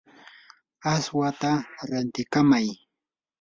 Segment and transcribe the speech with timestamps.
[0.93, 1.51] aswata
[1.89, 2.67] rantikamay.